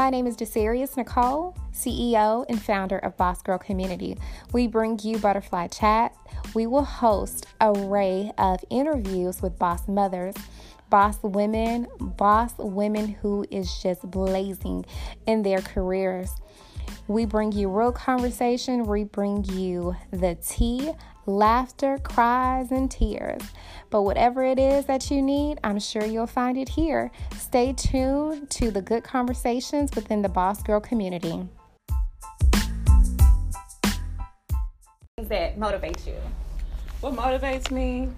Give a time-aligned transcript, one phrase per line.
[0.00, 4.16] My name is Desarius Nicole, CEO and founder of Boss Girl Community.
[4.50, 6.16] We bring you Butterfly Chat.
[6.54, 10.34] We will host a array of interviews with boss mothers,
[10.88, 14.86] boss women, boss women who is just blazing
[15.26, 16.30] in their careers.
[17.06, 20.92] We bring you real conversation, we bring you the tea,
[21.26, 23.42] laughter, cries, and tears.
[23.90, 27.10] But whatever it is that you need, I'm sure you'll find it here.
[27.36, 31.48] Stay tuned to the good conversations within the Boss Girl community.
[35.18, 36.14] That motivates you.
[37.00, 38.08] What motivates me?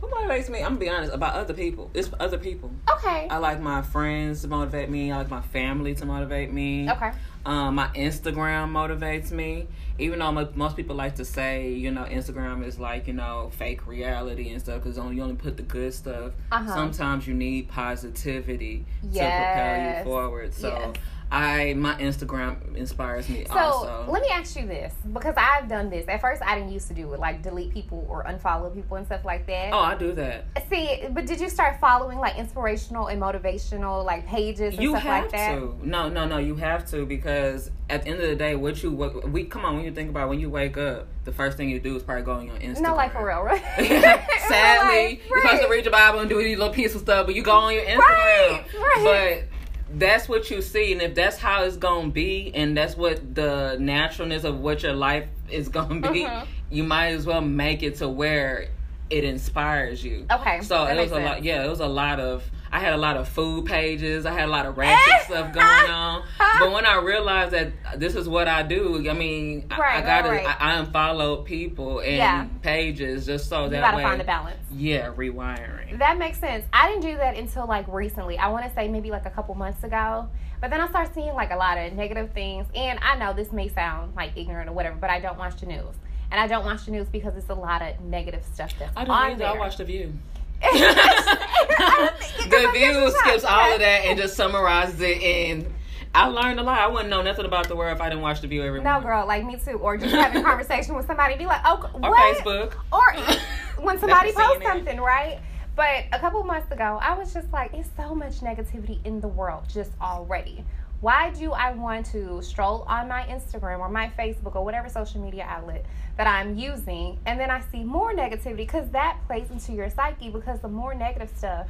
[0.00, 0.58] What motivates me?
[0.58, 1.90] I'm gonna be honest about other people.
[1.92, 2.70] It's other people.
[2.92, 3.28] Okay.
[3.28, 5.10] I like my friends to motivate me.
[5.10, 6.88] I like my family to motivate me.
[6.90, 7.10] Okay.
[7.46, 9.66] Um, my Instagram motivates me.
[10.00, 13.86] Even though most people like to say, you know, Instagram is like, you know, fake
[13.86, 16.32] reality and stuff because only you only put the good stuff.
[16.52, 16.72] Uh-huh.
[16.74, 19.14] Sometimes you need positivity Yes.
[19.14, 20.54] to propel you forward.
[20.54, 20.96] So Yes.
[21.30, 24.06] I, my Instagram inspires me So also.
[24.10, 26.08] let me ask you this because I've done this.
[26.08, 29.04] At first, I didn't used to do it, like delete people or unfollow people and
[29.06, 29.72] stuff like that.
[29.74, 30.46] oh, I do that.
[30.70, 35.02] See, but did you start following like inspirational and motivational like pages and you stuff
[35.02, 35.54] have like that?
[35.58, 38.82] to no no no you have to because at the end of the day what
[38.82, 41.56] you what we come on when you think about when you wake up the first
[41.56, 43.62] thing you do is probably go on your instagram No, like for real, right?
[44.48, 47.34] sadly Like, you're supposed to read your bible and do these little peaceful stuff but
[47.34, 49.44] you go on your instagram Right, right.
[49.50, 49.57] but
[49.94, 53.76] that's what you see and if that's how it's gonna be and that's what the
[53.80, 56.46] naturalness of what your life is gonna be Mhm.
[56.70, 58.68] you might as well make it to where
[59.08, 62.20] it inspires you Okay, so that it was a lot yeah it was a lot
[62.20, 62.42] of
[62.72, 65.24] i had a lot of food pages i had a lot of ratchet eh?
[65.24, 66.22] stuff going on
[66.58, 70.00] but when i realized that this is what i do i mean I- Right, i,
[70.02, 70.60] gotta right, right.
[70.60, 72.46] I, I unfollowed people and Yeah.
[72.62, 74.58] pages just so You that gotta way find the balance.
[74.72, 76.64] yeah rewiring That makes sense.
[76.72, 78.36] I didn't do that until like recently.
[78.38, 80.28] I want to say maybe like a couple months ago.
[80.60, 82.66] But then I started seeing like a lot of negative things.
[82.74, 85.66] And I know this may sound like ignorant or whatever, but I don't watch the
[85.66, 85.94] news.
[86.30, 89.04] And I don't watch the news because it's a lot of negative stuff that's i
[89.04, 89.48] don't on either there.
[89.48, 90.37] i watched the view I
[92.50, 95.72] the view skips all of that and just summarizes it and
[96.14, 96.78] i learned a lot.
[96.80, 98.92] I wouldn't know nothing about the world if i didn't watch the view every No,
[98.92, 99.08] morning.
[99.08, 99.72] girl, like me too.
[99.78, 102.36] Or just having a conversation with somebody, be like, oh, or what?
[102.38, 102.74] facebook.
[102.92, 105.38] Or when somebody posts something, right?
[105.76, 109.28] But a couple months ago, I was just like, it's so much negativity in the
[109.28, 110.64] world just already.
[111.00, 115.20] Why do I want to stroll on my Instagram or my Facebook or whatever social
[115.20, 115.86] media outlet
[116.16, 118.56] that I'm using and then I see more negativity?
[118.56, 121.68] Because that plays into your psyche because the more negative stuff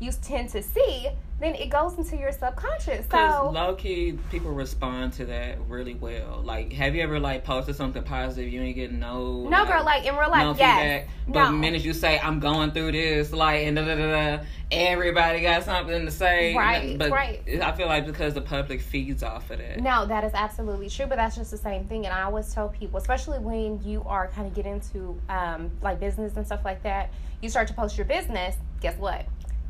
[0.00, 1.08] you tend to see,
[1.40, 3.06] then it goes into your subconscious.
[3.10, 6.40] So low key, people respond to that really well.
[6.44, 8.52] Like, have you ever like posted something positive?
[8.52, 9.48] You ain't getting no.
[9.48, 10.80] no, girl, like in real life, no yes.
[10.80, 11.08] feedback.
[11.28, 11.46] But No.
[11.46, 15.40] the minute you say I'm going through this, like, and da da da da, everybody
[15.40, 16.54] got something to say.
[16.54, 17.42] Right, But right.
[17.60, 19.80] I feel like because the public feeds off of that.
[19.80, 22.04] No, that is absolutely true, but that's just the same thing.
[22.06, 25.98] And I always tell people, especially when you are kind of get into um, like
[25.98, 27.10] business and stuff like that,
[27.42, 28.56] you start to post your business.
[28.80, 29.26] Guess what?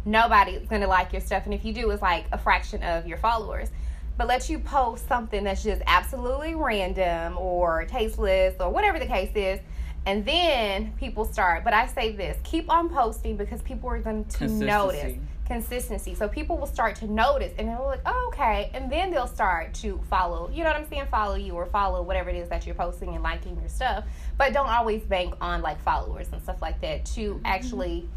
[0.08, 3.18] Nobody's gonna like your stuff, and if you do, it's like a fraction of your
[3.18, 3.70] followers.
[4.16, 9.30] But let you post something that's just absolutely random or tasteless or whatever the case
[9.36, 9.60] is,
[10.06, 11.62] and then people start.
[11.62, 16.14] But I say this: keep on posting because people are going to notice consistency.
[16.14, 18.70] So people will start to notice and they'll like, oh, okay.
[18.74, 21.06] And then they'll start to follow, you know what I'm saying?
[21.10, 24.04] Follow you or follow whatever it is that you're posting and liking your stuff.
[24.36, 27.46] But don't always bank on like followers and stuff like that to mm-hmm.
[27.46, 28.08] actually,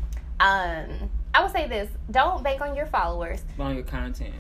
[0.42, 3.44] um, I would say this don't bank on your followers.
[3.60, 4.34] On your content.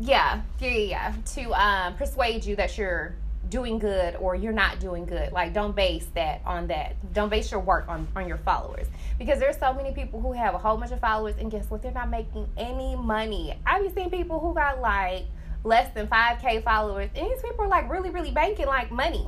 [0.00, 1.14] Yeah, yeah, yeah, yeah.
[1.34, 3.14] To um, persuade you that you're
[3.48, 5.32] doing good or you're not doing good.
[5.32, 6.96] Like, don't base that on that.
[7.12, 8.86] Don't base your work on, on your followers.
[9.18, 11.82] Because there's so many people who have a whole bunch of followers, and guess what?
[11.82, 13.54] They're not making any money.
[13.66, 15.24] I've been seeing people who got like
[15.64, 19.26] less than 5K followers, and these people are like really, really banking like money.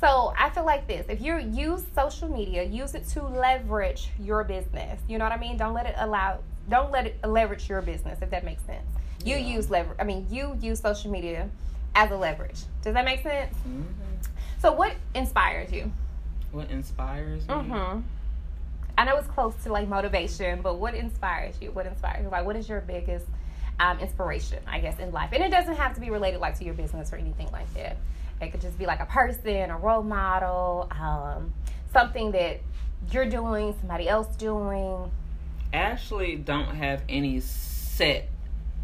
[0.00, 4.44] So I feel like this: if you use social media, use it to leverage your
[4.44, 5.00] business.
[5.08, 5.56] You know what I mean?
[5.56, 6.38] Don't let it allow.
[6.68, 8.18] Don't let it leverage your business.
[8.22, 8.86] If that makes sense.
[9.24, 9.56] You Yeah.
[9.56, 9.98] use leverage.
[10.00, 11.48] I mean, you use social media
[11.94, 12.60] as a leverage.
[12.82, 13.54] Does that make sense?
[13.58, 13.82] hmm
[14.58, 15.92] So, what inspires you?
[16.52, 17.54] What inspires me?
[17.54, 18.00] Mm-hmm.
[18.98, 21.70] I know it's close to like motivation, but what inspires you?
[21.72, 22.30] What inspires you?
[22.30, 23.26] Like, what is your biggest
[23.78, 25.30] um, inspiration, I guess, in life?
[25.32, 27.96] And it doesn't have to be related like to your business or anything like that.
[28.40, 31.52] It could just be like a person, a role model, um,
[31.92, 32.60] something that
[33.10, 35.10] you're doing, somebody else doing.
[35.72, 38.29] Actually, don't have any set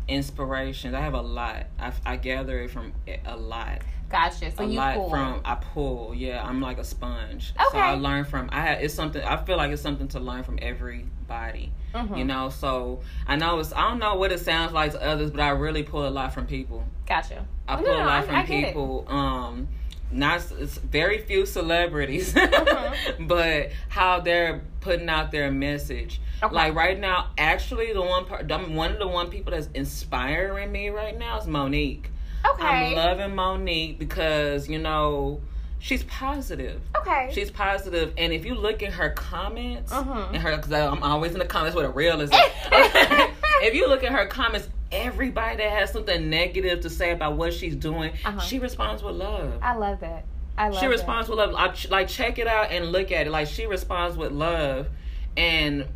[0.08, 0.94] inspirations.
[0.94, 1.66] I have a lot.
[1.78, 2.92] I, I gather it from
[3.24, 3.80] a lot.
[4.08, 4.52] Gotcha.
[4.52, 5.10] So a you lot pull.
[5.10, 6.14] from I pull.
[6.14, 7.52] Yeah, I'm like a sponge.
[7.58, 7.68] Okay.
[7.72, 7.78] So.
[7.78, 8.48] I learn from.
[8.52, 9.22] I have, it's something.
[9.22, 11.72] I feel like it's something to learn from everybody.
[11.94, 12.16] Mhm.
[12.18, 12.48] You know.
[12.50, 13.72] So I know it's.
[13.72, 16.32] I don't know what it sounds like to others, but I really pull a lot
[16.32, 16.84] from people.
[17.06, 17.44] Gotcha.
[17.66, 18.66] I pull no, a lot I- from I get it.
[18.68, 19.04] people.
[19.08, 19.68] Um,
[20.12, 23.26] not it's very few celebrities, Mhm.
[23.26, 26.20] but how they're putting out their message.
[26.42, 26.54] Okay.
[26.54, 30.90] Like right now, actually, the one part, one of the one people that's inspiring me
[30.90, 32.06] right now is Mo'Nique.
[32.48, 32.64] Okay.
[32.66, 35.40] I'm loving Mo'Nique because you know
[35.78, 36.80] she's positive.
[36.98, 37.30] okay.
[37.32, 40.28] She's positive, and if you look at her comments, Mhm.
[40.28, 42.30] and her, because I'm always in the comments with a real is.
[42.32, 47.52] if you look at her comments, everybody that has something negative to say about what
[47.54, 48.40] she's doing, Uh-huh.
[48.40, 49.54] she responds with love.
[49.62, 50.24] I love that.
[50.58, 50.90] I love She that.
[50.90, 51.54] responds with love.
[51.56, 53.30] I, like check it out and look at it.
[53.30, 54.88] Like she responds with love
[55.36, 55.86] and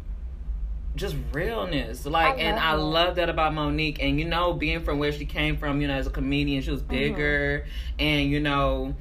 [0.96, 2.04] just realness.
[2.06, 3.98] Like I and I love that about Mo'Nique.
[4.00, 6.70] And you know, being from where she came from, you know, as a comedian, she
[6.70, 6.90] was Mm-hmm.
[6.90, 7.66] bigger
[7.98, 8.94] and you know.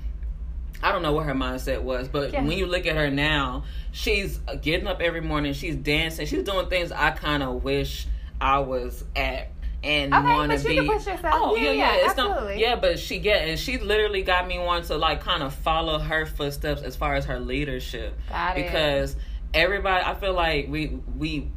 [0.82, 2.42] I don't know what her mindset was, but Yeah.
[2.42, 5.52] when you look at her now, she's getting up every morning.
[5.52, 6.26] She's dancing.
[6.26, 8.08] She's doing things I kind of wish
[8.40, 9.50] I was at
[9.84, 10.76] and Okay, want to be.
[10.76, 11.26] can push yourself.
[11.26, 12.06] Oh Yeah, yeah, yeah.
[12.08, 12.62] It's not- absolutely.
[12.62, 16.00] yeah, but she get and she literally got me wanting to like kind of follow
[16.00, 18.64] her footsteps as far as her leadership Got it.
[18.66, 19.18] because
[19.54, 20.02] everybody.
[20.06, 21.52] I feel like we we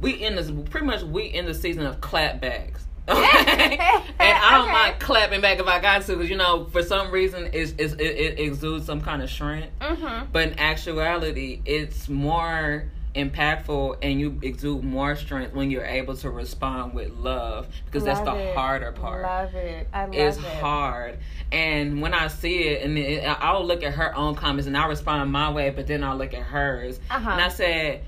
[0.00, 2.82] we in this pretty much we in the season of clapbacks.
[3.08, 3.78] Okay?
[3.78, 4.72] and I don't Okay.
[4.72, 7.94] mind clapping back if I got to, because you know, for some reason, it's, it's,
[7.94, 9.68] it, it exudes some kind of strength.
[9.80, 10.26] Mm-hmm.
[10.32, 12.84] But in actuality, it's more
[13.14, 18.20] impactful and you exude more strength when you're able to respond with love because that's
[18.20, 18.54] the it.
[18.54, 19.22] harder part.
[19.22, 19.88] Love it.
[19.92, 20.40] I love It's it.
[20.40, 21.18] It's hard,
[21.50, 24.88] and when I see it, and it, I'll look at her own comments and I'll
[24.88, 27.30] respond my way, but then I'll look at hers, Uh-huh.
[27.30, 28.02] and I said,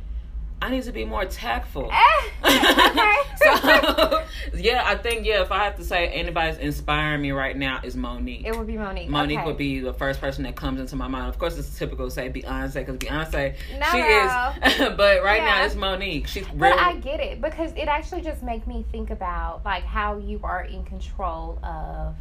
[0.62, 1.90] I need to be more tactful.
[1.90, 3.16] Eh, okay.
[3.36, 4.24] so
[4.54, 7.96] yeah, I think yeah, if I have to say anybody's inspiring me right now is
[7.96, 8.44] Mo'Nique.
[8.44, 9.08] It would be Mo'Nique.
[9.08, 9.46] Mo'Nique okay.
[9.46, 11.28] would be the first person that comes into my mind.
[11.28, 14.88] Of course, it's typical to say Beyonce because Beyonce, No, she is.
[14.96, 16.26] but right now, it's Mo'Nique.
[16.26, 16.78] She's But real.
[16.78, 20.64] I get it because it actually just makes me think about like how you are
[20.64, 22.14] in control of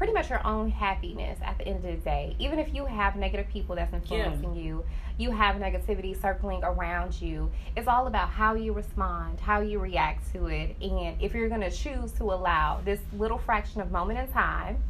[0.00, 2.34] pretty much your own happiness at the end of the day.
[2.38, 4.82] Even if you have negative people that's influencing you,
[5.18, 7.50] you have negativity circling around you.
[7.76, 11.60] It's all about how you respond, how you react to it, and if you're going
[11.60, 14.82] to choose to allow this little fraction of moment in time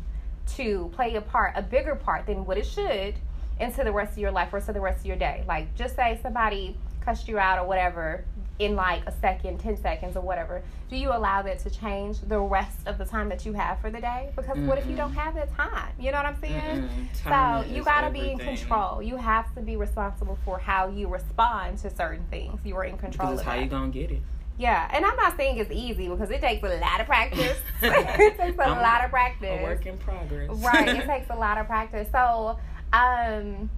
[0.55, 3.17] to play a part, a bigger part than what it should,
[3.59, 5.43] into the rest of your life or to the rest of your day.
[5.49, 8.25] Like, just say somebody cussed you out or whatever
[8.61, 10.63] in like a second, 10 seconds or whatever.
[10.91, 13.91] Do you allow that to change the rest of the time that you have for
[13.91, 14.31] the day?
[14.37, 15.93] Because what if you don't have that time?
[15.99, 16.89] You know what I'm saying?
[17.25, 19.03] So you gotta be in control.
[19.03, 22.61] You have to be responsible for how you respond to certain things.
[22.65, 23.63] You are in control Because of it's how that.
[23.65, 24.21] you gonna get it.
[24.59, 27.57] Yeah, and I'm not saying it's easy because it takes a lot of practice.
[27.83, 29.59] it takes a I'm lot of practice.
[29.59, 30.51] A work in progress.
[30.51, 32.09] Right, it takes a lot of practice.
[32.13, 32.59] So,
[32.93, 33.71] um,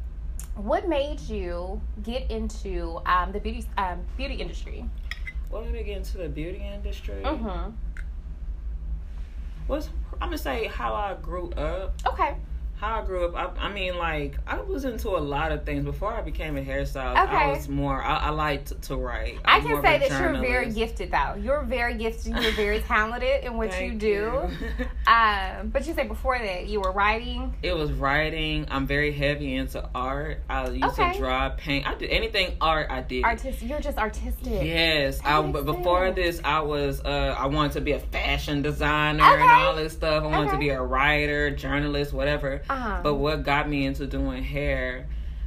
[0.57, 4.85] what made you get into um, the beauty um, beauty industry?
[5.51, 7.23] Well, let me get into the beauty industry.
[7.25, 7.71] Mm-hmm.
[9.67, 9.89] What's
[10.21, 11.95] I'm gonna say how I grew up.
[12.07, 12.37] Okay.
[12.83, 13.57] How I grew up.
[13.61, 16.61] I, I mean, like I was into a lot of things before I became a
[16.65, 17.13] hairstylist.
[17.29, 17.37] Okay.
[17.37, 18.03] I was more.
[18.03, 19.39] I, I liked to write.
[19.45, 21.37] I can say that you're very gifted, though.
[21.41, 22.37] You're very gifted.
[22.43, 24.07] You're very talented in what you do.
[24.09, 24.51] you.
[25.05, 27.53] Um, but you said before that you were writing.
[27.63, 28.67] It was writing.
[28.71, 30.39] I'm very heavy into art.
[30.49, 31.13] I used Okay.
[31.13, 31.87] to draw, paint.
[31.87, 32.87] I did anything art.
[32.89, 33.25] I did.
[33.25, 33.63] Artist.
[33.63, 34.63] You're just artistic.
[34.65, 36.17] Yes, That I, but before sense.
[36.17, 39.43] this, I was uh, I wanted to be a fashion designer Okay.
[39.43, 40.23] and all this stuff.
[40.25, 42.63] I wanted to be a writer, journalist, whatever.
[42.73, 43.01] Uh-huh.
[43.03, 45.07] But what got me into doing hair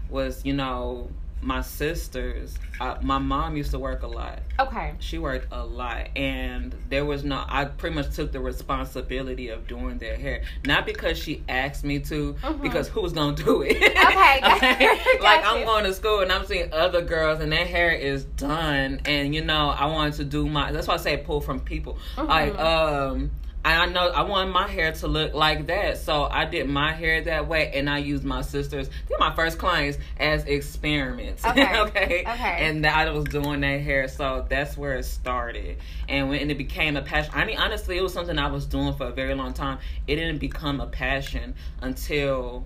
[0.10, 1.10] was, you know,
[1.42, 2.56] my sisters.
[2.82, 4.40] Uh, my mom used to work a lot.
[4.60, 4.94] Okay.
[5.00, 7.44] She worked a lot, and there was no.
[7.48, 12.00] I pretty much took the responsibility of doing their hair, not because she asked me
[12.00, 12.62] to, Mhm.
[12.62, 13.76] because who's gonna do it?
[13.78, 17.92] Okay, like got I'm going to school and I'm seeing other girls, and their hair
[17.92, 20.72] is done, and you know I wanted to do my.
[20.72, 21.98] That's why I say pull from people.
[22.16, 22.28] Mhm.
[22.28, 23.32] Like um.
[23.66, 27.22] I know I wanted my hair to look like that, so I did my hair
[27.22, 31.44] that way, and I used my sisters, they're my first clients, as experiments.
[31.56, 31.80] Okay.
[31.80, 32.24] okay.
[32.28, 32.58] Okay.
[32.60, 35.78] And I was doing that hair, so that's where it started.
[36.10, 38.66] And when and it became a passion, I mean, honestly, it was something I was
[38.66, 39.80] doing for a very long time.
[40.06, 42.66] It didn't become a passion until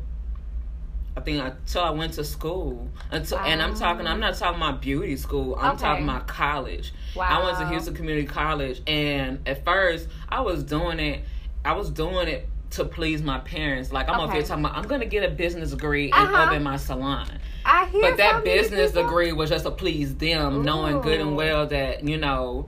[1.20, 2.90] I think until I went to school.
[3.12, 5.56] Until and I'm talking, I'm not talking about beauty school.
[5.60, 5.82] I'm Okay.
[5.82, 6.94] talking about college.
[7.14, 7.28] Wow.
[7.30, 11.26] I went to Houston Community College, and at first I was doing it.
[11.66, 13.92] I was doing it to please my parents.
[13.92, 14.34] Like I'm Okay.
[14.36, 16.26] here talking about, I'm gonna get a business degree Uh-huh.
[16.26, 17.28] and open my salon.
[17.66, 18.02] I hear.
[18.02, 21.20] But that some of these business people- degree was just to please them, knowing good
[21.20, 22.68] and well that you know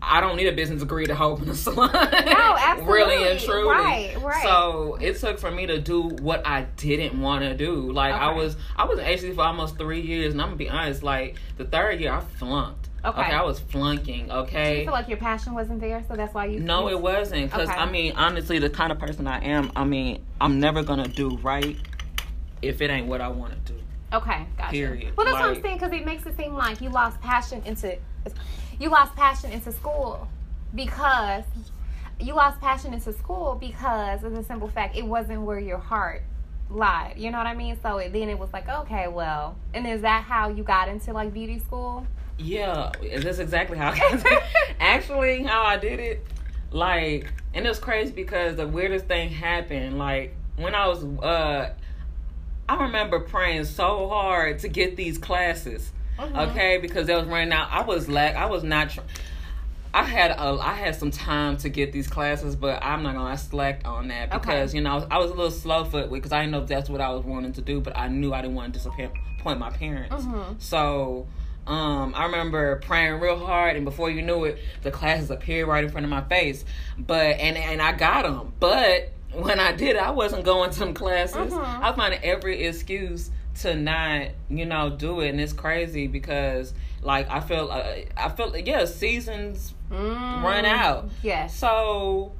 [0.00, 1.90] I don't need a business degree to open a salon.
[1.92, 2.94] No, absolutely.
[2.94, 3.68] really and truly.
[3.68, 4.42] Right, right.
[4.42, 7.90] So it took for me to do what I didn't want to do.
[7.92, 10.68] Like I was, I was in HC for almost three years, and I'm gonna be
[10.70, 11.02] honest.
[11.02, 12.88] Like the third year, I flunked.
[13.04, 13.20] Okay.
[13.20, 14.26] okay I was flunking.
[14.26, 14.78] Do Okay.
[14.80, 16.60] you feel like your passion wasn't there, so that's why you?
[16.60, 17.50] No, it wasn't.
[17.50, 17.78] Because, Okay.
[17.78, 21.08] I mean, honestly, the kind of person I am, I mean, I'm never going to
[21.10, 21.76] do right
[22.60, 23.78] if it ain't what I want to do.
[24.12, 24.70] Okay, gotcha.
[24.72, 25.16] Period.
[25.16, 27.96] Well, that's what I'm saying because it makes it seem like you lost passion into
[28.78, 30.28] you lost passion into school
[30.74, 31.44] because
[32.20, 36.22] you lost passion into school because of the simple fact it wasn't where your heart
[36.70, 37.14] lied.
[37.16, 37.78] You know what I mean?
[37.82, 41.12] So it, then it was like, okay, well, and is that how you got into
[41.12, 42.06] like beauty school?
[42.38, 44.42] Yeah, that's exactly how I
[44.80, 46.24] Actually, how I did it,
[46.70, 49.98] like, and it was crazy because the weirdest thing happened.
[49.98, 51.74] Like, when I was, uh,
[52.68, 55.90] I remember praying so hard to get these classes.
[56.18, 56.50] Mhm.
[56.50, 59.00] okay because they was running out i was lack i was not tr-
[59.94, 63.30] i had a i had some time to get these classes but i'm not gonna
[63.30, 64.38] I slacked on that Okay.
[64.38, 66.62] because you know I was, I was a little slow foot because i didn't know
[66.62, 68.78] if that's what i was wanting to do but i knew i didn't want to
[68.78, 69.12] disappoint
[69.58, 70.60] my parents Mhm.
[70.60, 71.26] so
[71.66, 75.84] um, I remember praying real hard, and before you knew it, the classes appeared right
[75.84, 76.64] in front of my face.
[76.98, 78.54] But and and I got them.
[78.58, 81.52] But when I did, I wasn't going to them classes.
[81.52, 81.82] Mhm.
[81.82, 83.30] I finding every excuse
[83.62, 86.72] to not, you know, do it, and it's crazy because,
[87.02, 87.84] like, I feel, uh,
[88.16, 90.42] I feel, yeah, seasons Mm.
[90.42, 91.08] run out.
[91.22, 91.54] Yes.
[91.56, 92.32] So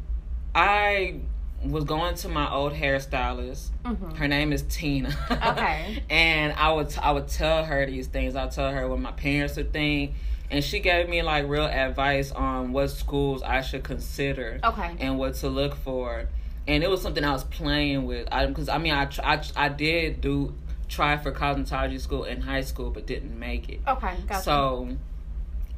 [0.54, 1.16] I
[1.64, 3.68] was going to my old hairstylist.
[3.84, 4.16] Mhm.
[4.16, 5.08] Her name is Tina.
[5.30, 6.02] Okay.
[6.10, 8.36] and I would I would tell her these things.
[8.36, 10.12] I tell her what my parents would think,
[10.50, 14.90] and she gave me like real advice on what schools I should consider Okay.
[15.00, 16.26] and what to look for.
[16.66, 18.28] And it was something I was playing with.
[18.30, 20.52] I because I mean I, I I did do
[20.88, 23.80] try for cosmetology school in high school, but didn't make it.
[23.86, 24.14] Okay.
[24.26, 24.42] Gotcha.
[24.42, 24.88] So,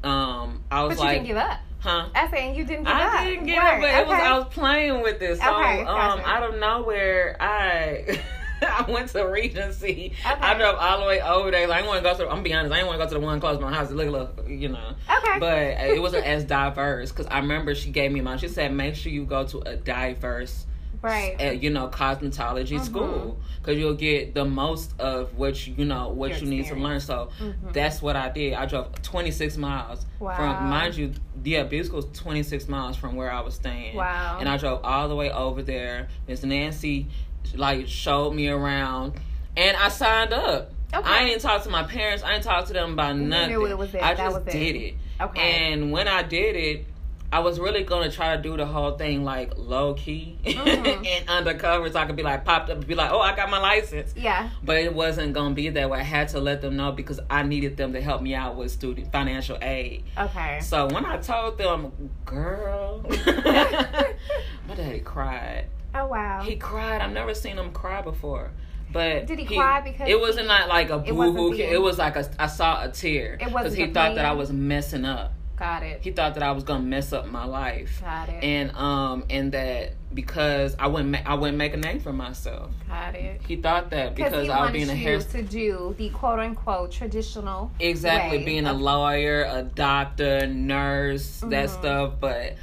[0.03, 1.59] um, I was but you like, didn't give up.
[1.79, 2.07] huh?
[2.15, 3.13] I saying you didn't give up.
[3.13, 4.19] I didn't get Right, it, but it was.
[4.19, 5.39] I was playing with this.
[5.39, 8.19] So Okay, um, out of nowhere, I
[8.63, 10.13] I went to Regency.
[10.25, 11.67] I drove all the way over there.
[11.67, 12.23] Like, I didn't want to go to.
[12.25, 12.71] I'm gonna be honest.
[12.71, 13.89] I didn't want to go to the one close to my house.
[13.91, 14.93] It looked a you know.
[15.17, 15.39] Okay.
[15.39, 15.57] But
[15.95, 18.37] it wasn't as diverse because I remember she gave me mine.
[18.37, 20.65] She said, make sure you go to a diverse,
[21.01, 21.35] right.
[21.41, 22.85] uh, you know, cosmetology Mhm.
[22.85, 26.65] school because you'll get the most of what you, you know what Your you need
[26.67, 26.99] to learn.
[26.99, 27.73] So Mhm.
[27.73, 28.53] that's what I did.
[28.53, 30.35] I drove 26 miles Wow.
[30.35, 33.95] from, mind you, yeah, beauty school is 26 miles from where I was staying.
[33.95, 34.37] Wow.
[34.39, 36.07] And I drove all the way over there.
[36.27, 37.07] Miss Nancy,
[37.55, 39.13] like, showed me around,
[39.57, 40.71] and I signed up.
[40.93, 41.09] Okay.
[41.09, 42.21] I didn't talk to my parents.
[42.23, 43.49] I didn't talk to them about nothing.
[43.49, 44.03] knew it was it.
[44.03, 44.51] I just was it.
[44.51, 44.95] did it.
[45.21, 45.71] Okay.
[45.71, 46.85] And when I did it,
[47.33, 51.05] I was really gonna try to do the whole thing like low key Mhm.
[51.19, 53.49] and undercover, so I could be like popped up and be like, "Oh, I got
[53.49, 54.49] my license." yeah.
[54.63, 55.99] But it wasn't gonna be that way.
[55.99, 58.71] I had to let them know because I needed them to help me out with
[58.71, 60.03] student financial aid.
[60.17, 60.59] Okay.
[60.61, 61.91] So when I told them,
[62.25, 65.67] "Girl," my daddy cried.
[65.95, 66.41] Oh wow.
[66.43, 67.01] He cried.
[67.01, 68.51] I've never seen him cry before.
[68.93, 71.53] But Did he cry because it wasn't not like a boo hoo?
[71.53, 74.51] It was like a I saw a tear It wasn't he thought that I was
[74.51, 75.31] messing up.
[75.61, 75.99] Got it.
[76.01, 78.43] He thought that I was gonna mess up my life, Got it.
[78.43, 82.71] and um and that because I wouldn't ma- I wouldn't make a name for myself.
[82.87, 83.41] Got it.
[83.47, 87.69] He thought that Because I was being a hair to do the quote unquote traditional.
[87.79, 91.79] exactly being a lawyer, a doctor, nurse, that Mhm.
[91.79, 92.13] stuff.
[92.19, 92.55] But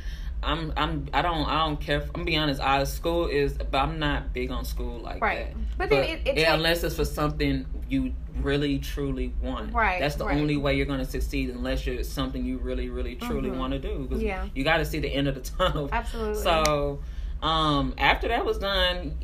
[0.43, 2.05] I'm I'm I don't I don't care.
[2.15, 2.61] I'm be honest.
[2.61, 5.49] I school is, but I'm not big on school like Right.
[5.55, 5.79] that.
[5.79, 9.73] But then it- it takes- unless it's for something you really truly want.
[9.75, 10.37] Right, That's the right.
[10.37, 13.59] only way you're gonna succeed unless you're something you really really truly Mhm.
[13.59, 14.09] want to do.
[14.17, 14.47] Yeah.
[14.55, 15.89] You got to see the end of the tunnel.
[15.91, 16.43] Absolutely.
[16.43, 17.01] So,
[17.43, 19.15] um, after that was done,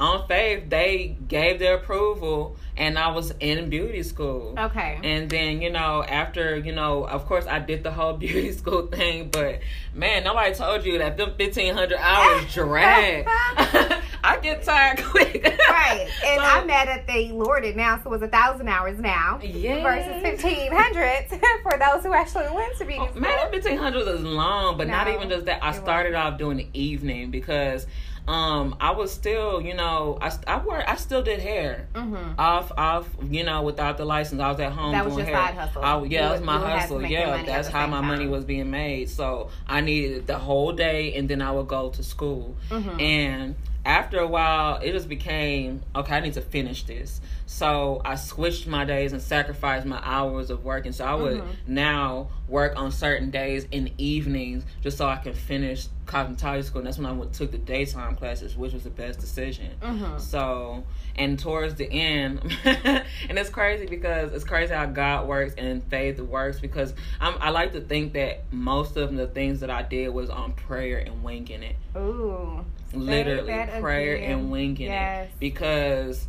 [0.00, 4.54] on faith they gave their approval, and I was in beauty school.
[4.58, 4.98] Okay.
[5.02, 8.86] And then, you know, after, you know, of course I did the whole beauty school
[8.86, 9.60] thing, but
[9.94, 13.26] man, nobody told you that them 1500 hours drag.
[14.44, 15.42] Get tired quick.
[15.70, 16.06] right.
[16.26, 19.40] And I'm mad that they lowered it now, so it was a thousand hours now
[19.42, 19.82] Yeah.
[19.82, 21.26] versus fifteen hundred
[21.62, 23.20] for those who actually went to beauty Oh, school.
[23.22, 25.64] man, fifteen hundred is long, but not even just that.
[25.64, 27.86] I started off doing the evening because
[28.28, 31.88] um I was still, you know, I I work, I still did hair.
[31.94, 32.38] Mm-hmm.
[32.38, 34.92] Off, off, you know, without the license, I was at home.
[34.92, 35.46] That was doing your hair.
[35.46, 35.82] side hustle.
[35.82, 37.02] I, You yeah, that was my you would have to hustle.
[37.06, 39.08] Yeah, that's how my money was being made.
[39.10, 42.56] So I needed the whole day, and then I would go to school.
[42.70, 43.00] Mm-hmm.
[43.00, 46.16] And after a while, it just became okay.
[46.16, 47.20] I need to finish this.
[47.46, 50.92] So I switched my days and sacrificed my hours of working.
[50.92, 51.74] So I would mm-hmm.
[51.74, 56.78] now work on certain days in evenings just so I can finish cosmetology school.
[56.78, 59.72] And that's when I went, took the daytime classes, which was the best decision.
[59.82, 60.18] Mm-hmm.
[60.18, 60.84] So,
[61.16, 66.18] and towards the end, and it's crazy because it's crazy how God works and faith
[66.20, 70.08] works because I'm, I like to think that most of the things that I did
[70.08, 71.76] was on prayer and winking it.
[71.96, 72.64] Ooh
[72.96, 74.30] literally prayer again.
[74.30, 75.28] and winging yes.
[75.28, 76.26] it because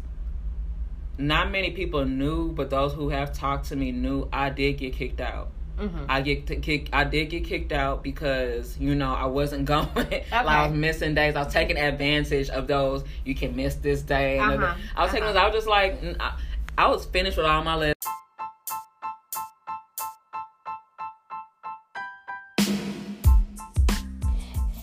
[1.17, 4.93] not many people knew, but those who have talked to me knew I did get
[4.93, 5.51] kicked out.
[5.77, 6.05] Mm-hmm.
[6.07, 6.89] I get to kick.
[6.93, 9.89] I did get kicked out because you know I wasn't going.
[9.97, 10.25] okay.
[10.31, 11.35] like I was missing days.
[11.35, 13.03] I was taking advantage of those.
[13.25, 14.39] You can miss this day.
[14.39, 14.51] Uh-huh.
[14.51, 15.07] I was uh-huh.
[15.07, 15.37] taking.
[15.37, 16.37] I was just like I,
[16.77, 18.07] I was finished with all my list.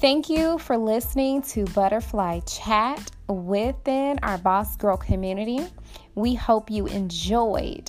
[0.03, 5.65] Thank you for listening to Butterfly Chat within our Boss Girl community.
[6.17, 7.89] We hope you enjoyed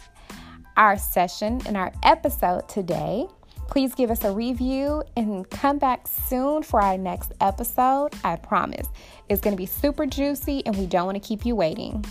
[0.77, 3.25] our session and our episode today.
[3.67, 8.13] Please give us a review and come back soon for our next episode.
[8.23, 8.85] I promise
[9.27, 12.05] it's going to be super juicy and we don't want to keep you waiting.